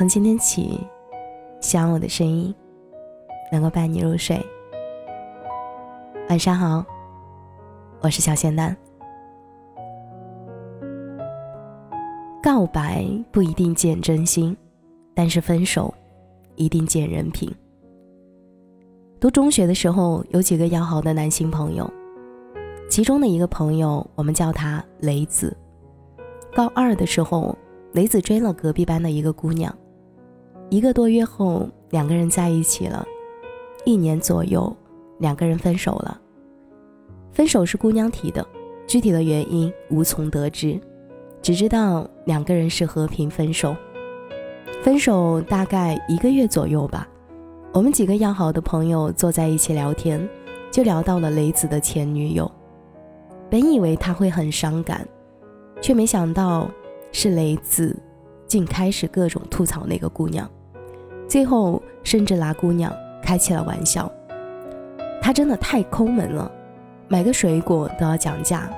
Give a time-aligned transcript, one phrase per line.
[0.00, 0.80] 从今天起，
[1.60, 2.54] 希望我的声音
[3.52, 4.40] 能够伴你入睡。
[6.30, 6.82] 晚上好，
[8.00, 8.74] 我是小仙丹。
[12.42, 14.56] 告白不一定见真心，
[15.12, 15.92] 但是分手
[16.56, 17.54] 一定见人品。
[19.20, 21.86] 读中学的时候，有几个要好的男性朋友，
[22.88, 25.54] 其中的一个朋友，我们叫他雷子。
[26.54, 27.54] 高二的时候，
[27.92, 29.70] 雷子追了隔壁班的一个姑娘，
[30.70, 33.04] 一个多月后，两个人在一起了。
[33.84, 34.72] 一年左右，
[35.18, 36.20] 两个人分手了。
[37.32, 38.46] 分手是姑娘提的，
[38.86, 40.80] 具体的原因无从得知，
[41.42, 43.74] 只知道两个人是和平分手。
[44.80, 47.08] 分手大概一个月左右吧。
[47.72, 50.28] 我们几个要好的朋友坐在一起聊天，
[50.70, 52.48] 就聊到了雷子的前女友。
[53.50, 55.04] 本以为他会很伤感，
[55.80, 56.70] 却没想到
[57.10, 57.96] 是雷子
[58.46, 60.48] 竟开始各种吐槽那个姑娘，
[61.30, 62.92] 最后甚至拿姑娘
[63.22, 64.10] 开起了玩笑。
[65.22, 66.50] 他真的太抠门了，
[67.06, 68.68] 买个水果都要讲价。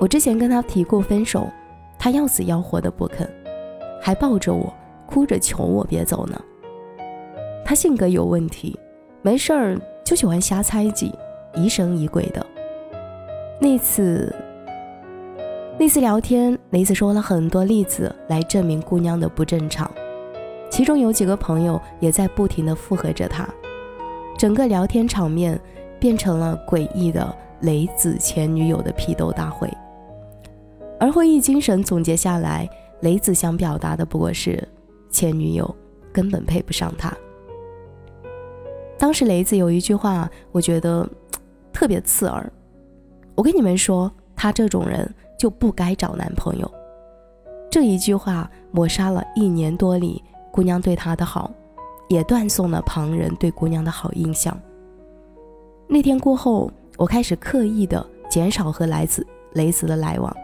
[0.00, 1.48] 我之前跟他提过分手，
[1.96, 3.30] 他要死要活的不肯，
[4.02, 4.74] 还抱着我
[5.06, 6.36] 哭着求我别走呢。
[7.64, 8.76] 他性格有问题，
[9.22, 11.14] 没事儿就喜欢瞎猜忌，
[11.54, 12.44] 疑神疑鬼的。
[13.60, 14.34] 那次，
[15.78, 19.88] 那次聊天，雷子说了很多例子来证明姑娘的不正常，
[20.70, 23.48] 其中有几个朋友也在不停的附和着他，
[24.36, 25.58] 整个聊天场面
[25.98, 29.72] 变成了诡异的雷子前女友的批斗大会。
[30.98, 32.68] 而会议精神总结下来，
[33.00, 34.66] 雷子想表达的不过是，
[35.10, 35.74] 前女友
[36.12, 37.14] 根本配不上他。
[38.98, 41.08] 当时雷子有一句话，我觉得
[41.72, 42.50] 特别刺耳。
[43.34, 46.70] 我跟你们说，他这种人就不该找男朋友。
[47.70, 50.22] 这一句话抹杀了一年多里
[50.56, 51.50] 姑娘对他的好，
[52.08, 54.58] 也断送了旁人对姑娘的好印象。
[55.86, 60.34] 那天过后，我开始刻意的减少和来自雷子的来往，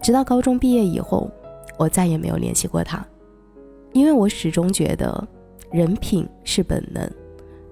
[0.00, 1.28] 直到高中毕业以后，
[1.76, 3.04] 我再也没有联系过他，
[3.92, 5.26] 因为我始终觉得
[5.72, 7.10] 人品是本能。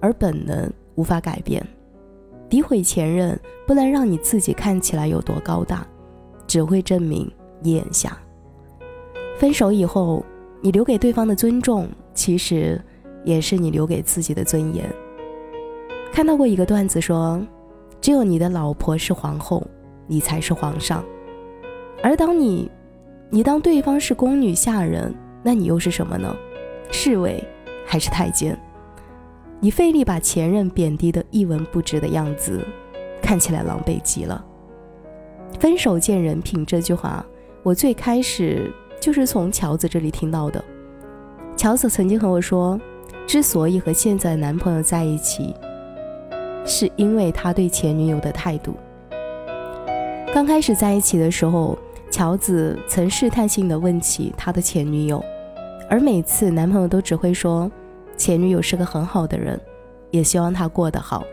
[0.01, 1.65] 而本能无法改变，
[2.49, 5.87] 诋毁前任不能让你自己看起来有多高大，
[6.45, 7.29] 只会证明
[7.61, 8.17] 你眼瞎。
[9.37, 10.25] 分手以后，
[10.61, 12.81] 你留给对方的尊重，其实
[13.23, 14.87] 也是你留给自己的尊严。
[16.11, 17.41] 看到过一个段子说，
[18.01, 19.65] 只有你的老婆是皇后，
[20.07, 21.03] 你才是皇上。
[22.03, 22.69] 而当你，
[23.29, 26.35] 你当对方是宫女下人，那你又是什么呢？
[26.91, 27.43] 侍卫
[27.85, 28.57] 还是太监？
[29.61, 32.65] 你费力把前任贬低的一文不值的样子，
[33.21, 34.43] 看起来狼狈极了。
[35.59, 37.25] 分手见人品这句话，
[37.63, 40.63] 我最开始就是从乔子这里听到的。
[41.55, 42.79] 乔子曾经和我说，
[43.27, 45.55] 之所以和现在男朋友在一起，
[46.65, 48.75] 是因为他对前女友的态度。
[50.33, 51.77] 刚开始在一起的时候，
[52.09, 55.23] 乔子曾试探性的问起他的前女友，
[55.89, 57.69] 而每次男朋友都只会说。
[58.17, 59.57] 前女友是个很好的人，
[60.11, 61.23] 也希望她过得好。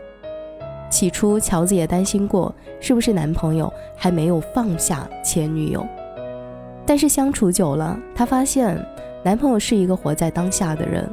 [0.89, 5.85] 起初，乔子也担心过，是不是男朋友还没有放下前女友。
[6.87, 8.83] 但是相处久了，她发现
[9.21, 11.07] 男朋友是一个活在当下的人，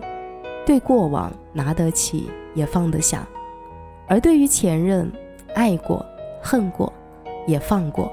[0.65, 3.27] 对过往拿得起也放得下，
[4.07, 5.11] 而对于前任，
[5.53, 6.07] 爱过、
[6.41, 6.93] 恨过，
[7.45, 8.11] 也放过，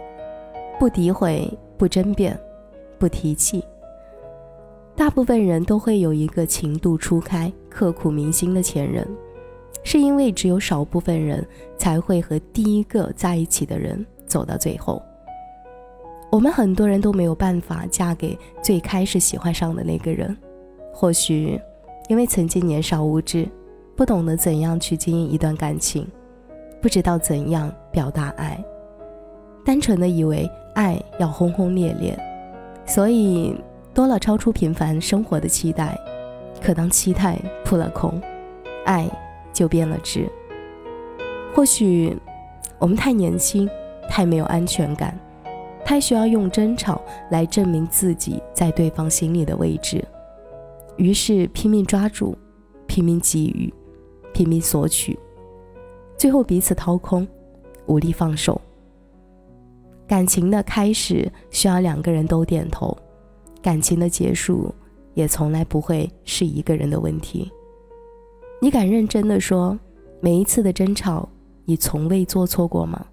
[0.80, 2.36] 不诋毁，不争辩，
[2.98, 3.64] 不提气。
[4.96, 9.08] 大部分人都会有一个情窦初开、刻骨铭心的前任，
[9.84, 11.48] 是因为只有少部分人
[11.78, 15.02] 才会和第一个在一起的人走到最后。
[16.32, 20.36] 我们很多人都没有办法嫁给最开始喜欢上的那个人，
[20.94, 21.60] 或许
[22.08, 23.48] 因为曾经年少无知，
[23.96, 26.08] 不懂得怎样去经营一段感情，
[26.82, 28.58] 不知道怎样表达爱，
[29.66, 32.18] 单纯的以为爱要轰轰烈烈，
[32.86, 33.56] 所以。
[33.94, 36.00] 多了超出平凡生活的期待，
[36.64, 38.22] 可当期待扑了空，
[38.86, 39.06] 爱
[39.52, 40.30] 就变了质。
[41.54, 42.18] 或许
[42.80, 43.70] 我们太年轻，
[44.08, 45.14] 太没有安全感，
[45.84, 50.04] 太需要用争吵来证明自己在对方心里的位置，
[50.98, 52.36] 于是拼命抓住，
[52.88, 53.74] 拼命给予，
[54.34, 55.18] 拼命索取，
[56.18, 57.28] 最后彼此掏空，
[57.88, 58.60] 无力放手。
[60.08, 62.98] 感情的开始需要两个人都点头。
[63.62, 64.74] 感情的结束，
[65.14, 67.52] 也从来不会是一个人的问题。
[68.60, 69.78] 你敢认真的说，
[70.20, 71.30] 每一次的争吵，
[71.66, 73.06] 你从未做错过吗？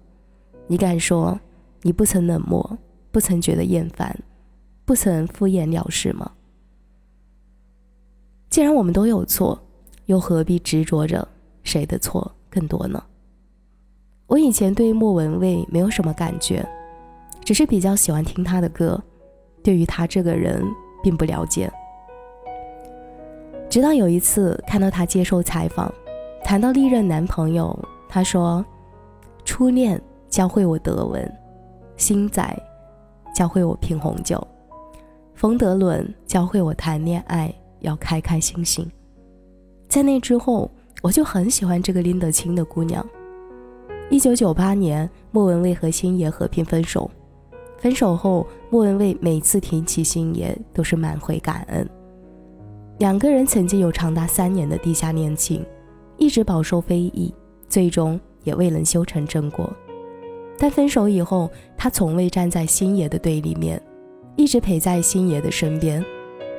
[0.67, 1.39] 你敢说，
[1.81, 2.77] 你不曾冷漠，
[3.11, 4.17] 不曾觉得厌烦，
[4.85, 6.31] 不曾敷衍了事吗？
[8.49, 9.61] 既然我们都有错，
[10.07, 11.27] 又何必执着着
[11.63, 13.03] 谁的错更多呢？
[14.27, 16.67] 我以前对莫文蔚没有什么感觉，
[17.43, 19.01] 只是比较喜欢听她的歌，
[19.63, 20.63] 对于她这个人
[21.01, 21.71] 并不了解。
[23.69, 25.93] 直到有一次看到她接受采访，
[26.43, 27.77] 谈到历任男朋友，
[28.07, 28.65] 她说
[29.45, 31.31] ：“初恋教会我德文，
[31.99, 32.59] 星仔
[33.35, 34.45] 教会我品红酒，
[35.35, 38.85] 冯德伦教会我谈恋爱。”要开开心心。
[39.87, 40.69] 在那之后，
[41.01, 43.05] 我就很喜欢这个拎得清的姑娘。
[44.09, 47.09] 一九九八年，莫文蔚和星爷和平分手。
[47.77, 51.89] 分手后，莫文蔚每次提起星爷，都是满怀感恩。
[52.97, 55.65] 两个人曾经有长达三年的地下恋情，
[56.17, 57.33] 一直饱受非议，
[57.69, 59.73] 最终也未能修成正果。
[60.59, 63.81] 但分手以后，他从未站在星爷的对立面，
[64.35, 66.03] 一直陪在星爷的身边。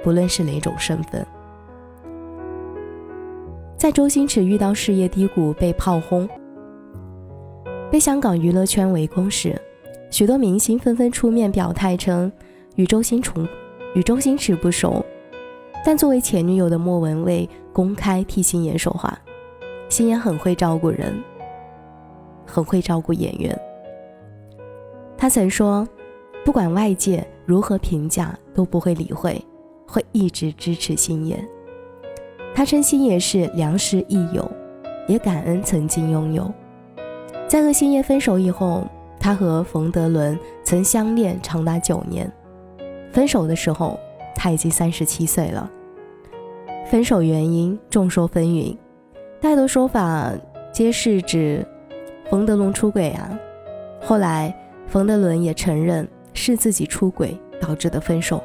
[0.03, 1.27] 不论是哪种身份，
[3.77, 6.27] 在周星驰遇到事业低谷被炮轰、
[7.91, 9.61] 被香港娱乐圈围攻时，
[10.11, 12.33] 许多明星纷纷出面表态称
[12.77, 13.47] 与周星重
[13.95, 15.05] 与周星驰不熟。
[15.85, 19.19] 但作为前女友的莫文蔚公开替星爷说话，
[19.91, 21.23] 星爷很会照顾人，
[22.47, 23.55] 很会照顾演员。
[25.21, 25.87] 他曾说，
[26.47, 29.39] 不管外界如何评价，都不会理会。
[29.87, 31.45] 会一直支持星爷。
[32.55, 34.51] 他称星爷是良师益友，
[35.07, 36.51] 也感恩曾经拥有。
[37.47, 38.85] 在和星爷分手以后，
[39.19, 42.33] 他和冯德伦曾相恋长达九年。
[43.13, 43.99] 分手的时候，
[44.35, 45.71] 他已经三十七岁了。
[46.87, 48.75] 分手原因众说纷纭，
[49.39, 50.33] 大多说法
[50.73, 51.67] 皆是指
[52.31, 53.39] 冯德伦出轨啊。
[54.01, 54.57] 后来，
[54.91, 58.43] 冯德伦也承认是自己出轨导致的分手。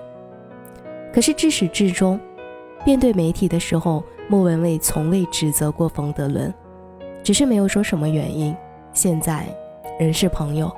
[1.11, 2.19] 可是至始至终，
[2.85, 6.53] 面对媒体的时候，莫文蔚从未指责过冯德伦，
[7.23, 8.55] 只是没有说什么原因。
[8.93, 9.47] 现在
[9.99, 10.71] 仍是朋友。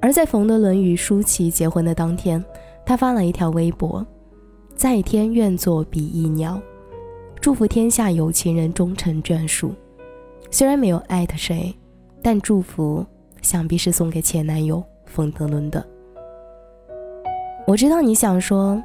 [0.00, 2.42] 而在冯德伦与舒淇结婚的当天，
[2.86, 4.06] 他发了一条微博
[4.74, 6.58] ：“在天愿作比翼鸟，
[7.38, 9.74] 祝福天下有情人终成眷属。”
[10.50, 11.74] 虽然没有艾特谁，
[12.22, 13.04] 但祝福
[13.44, 15.86] 想必是送给前男友冯德伦的。
[17.64, 18.82] 我知道你想说。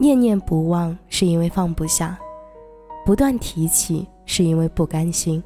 [0.00, 2.16] 念念不忘是因为放不下，
[3.04, 5.42] 不断提起是因为不甘心。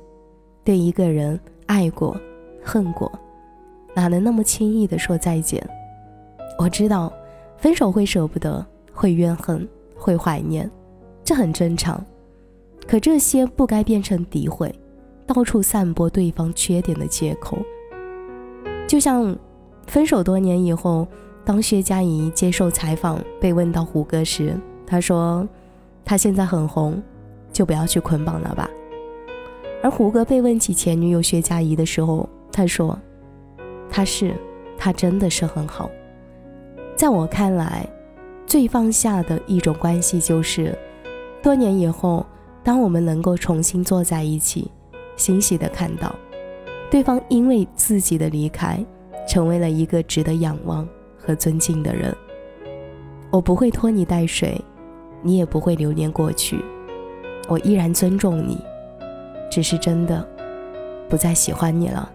[0.63, 2.15] 对一个人爱过、
[2.63, 3.11] 恨过，
[3.95, 5.67] 哪能那么轻易的说再见？
[6.59, 7.11] 我知道，
[7.57, 8.63] 分手会舍不得，
[8.93, 9.67] 会怨恨，
[9.97, 10.71] 会怀念，
[11.25, 12.05] 这很正常。
[12.87, 14.71] 可这些不该变成诋毁，
[15.27, 17.57] 到处散播对方缺点的借口。
[18.87, 19.37] 就像
[19.87, 21.07] 分手多年以后。
[21.45, 24.57] 当薛佳怡接受采访被问到胡歌时，
[24.87, 25.45] 他说
[26.07, 27.03] ：“他现在很红，
[27.53, 28.71] 就不要去捆绑了吧。”
[29.83, 32.97] 而胡歌被问起前女友薛佳怡的时候，他说
[33.91, 34.37] ：“他是，
[34.79, 35.91] 他真的是很好。”
[36.95, 37.85] 在我看来，
[38.47, 40.79] 最放下的一种关系就是，
[41.43, 42.25] 多年以后，
[42.63, 44.71] 当我们能够重新坐在一起，
[45.17, 46.15] 欣喜的看到，
[46.93, 48.85] 对方因为自己的离开，
[49.27, 50.87] 成为了一个值得仰望。
[51.17, 52.13] 和尊敬的人，
[53.31, 54.61] 我不会拖泥带水，
[55.23, 56.63] 你也不会留恋过去，
[57.49, 58.59] 我依然尊重你，
[59.49, 60.29] 只是真的
[61.09, 62.13] 不再喜欢你了。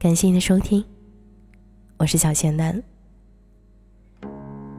[0.00, 0.84] 感谢你的收听，
[1.96, 2.95] 我是小仙丹。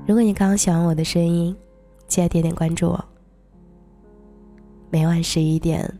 [0.08, 1.54] 如果你刚刚喜欢我的声音，
[2.08, 3.06] 记得点点关注我。
[4.90, 6.00] 每晚十一点，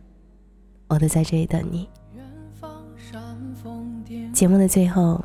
[0.88, 1.86] 我都在这里等你。
[4.32, 5.22] 节目的最后，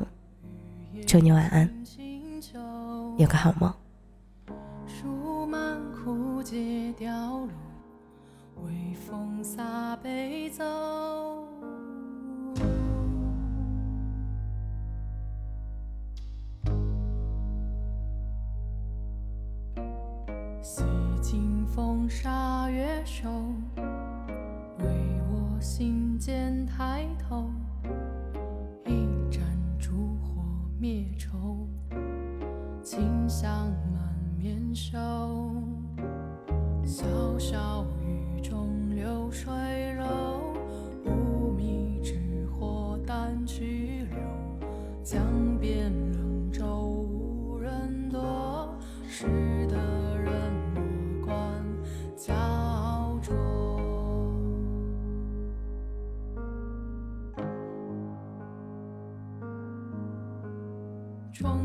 [1.06, 1.66] 祝你晚安，
[3.16, 3.72] 有个好梦。
[9.08, 9.42] 风
[21.74, 23.28] 风沙月瘦，
[24.78, 24.86] 为
[25.32, 27.50] 我心间抬头。
[28.86, 29.42] 一盏
[29.76, 30.44] 烛火
[30.78, 31.66] 灭愁，
[32.80, 34.96] 清香满面羞。
[36.84, 37.02] 潇
[37.40, 39.52] 潇雨中流水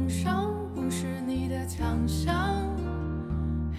[0.09, 2.67] 伤不是你的强项，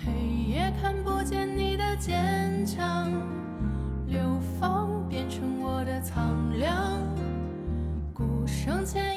[0.04, 0.12] 黑
[0.48, 3.10] 夜看不见你的坚强，
[4.06, 4.20] 流
[4.58, 7.02] 放变成我的苍凉，
[8.14, 9.09] 孤身。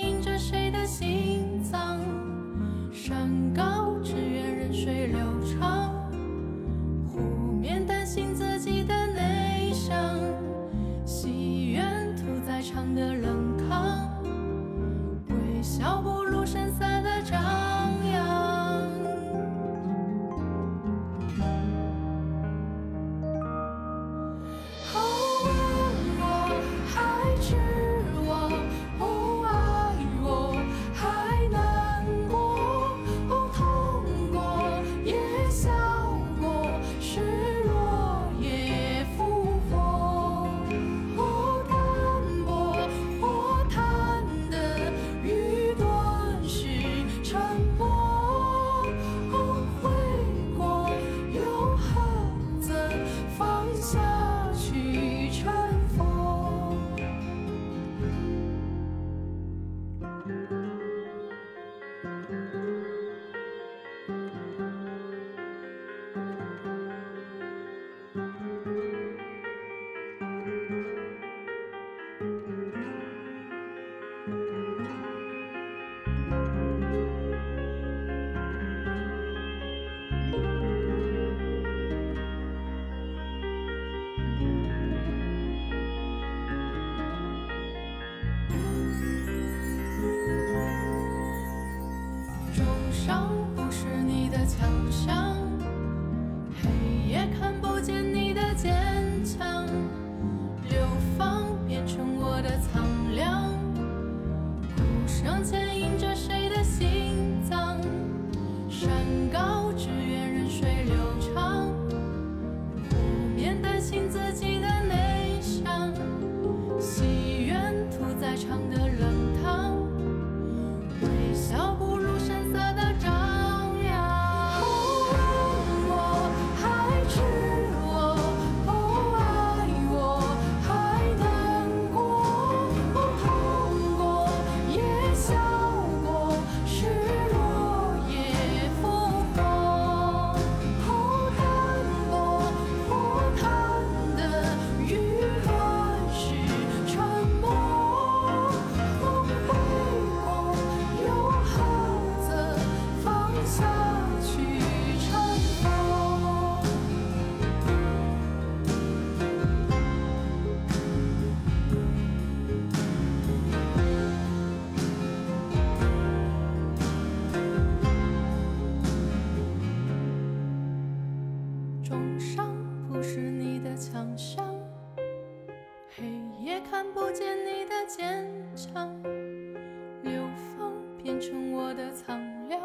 [181.24, 182.62] 成我的苍凉，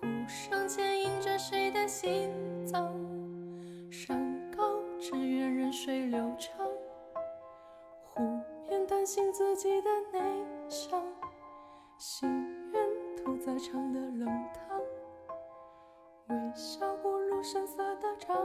[0.00, 2.28] 鼓声牵引着谁的心
[2.66, 2.92] 脏，
[3.88, 4.64] 山高
[4.98, 6.66] 只愿任水流长，
[8.02, 8.20] 湖
[8.68, 11.00] 面担心自己的内向，
[11.98, 12.28] 心
[12.72, 12.84] 愿
[13.16, 14.80] 屠宰场的冷汤，
[16.30, 18.36] 微笑不露声色的张。